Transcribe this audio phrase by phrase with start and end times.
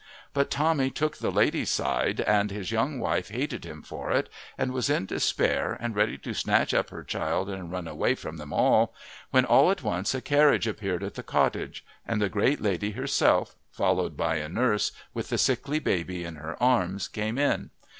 [0.33, 4.71] But Tommy took the lady's side, and his young wife hated him for it, and
[4.71, 8.51] was in despair and ready to snatch up her child and run away from them
[8.51, 8.95] all,
[9.29, 13.55] when all at once a carriage appeared at the cottage, and the great lady herself,
[13.69, 17.69] followed by a nurse with the sickly baby in her arms, came in.